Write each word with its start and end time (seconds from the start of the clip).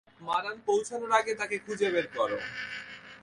মারান 0.21 0.57
পৌছানোর 0.65 1.11
আগে 1.11 1.33
তাকে 1.35 1.55
খুঁজে 1.59 1.87
বের 1.93 2.07
করো। 2.15 2.37